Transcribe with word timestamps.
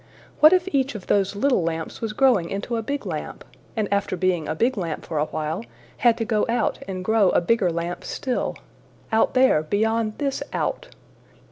What 0.39 0.51
if 0.51 0.67
each 0.73 0.95
of 0.95 1.05
those 1.05 1.35
little 1.35 1.61
lamps 1.61 2.01
was 2.01 2.13
growing 2.13 2.49
into 2.49 2.75
a 2.75 2.81
big 2.81 3.05
lamp, 3.05 3.45
and 3.75 3.87
after 3.93 4.17
being 4.17 4.47
a 4.47 4.55
big 4.55 4.75
lamp 4.75 5.05
for 5.05 5.19
a 5.19 5.25
while, 5.25 5.63
had 5.97 6.17
to 6.17 6.25
go 6.25 6.43
out 6.49 6.79
and 6.87 7.05
grow 7.05 7.29
a 7.29 7.39
bigger 7.39 7.69
lamp 7.69 8.03
still 8.03 8.55
out 9.11 9.35
there, 9.35 9.61
beyond 9.61 10.13
this 10.17 10.41
out? 10.53 10.87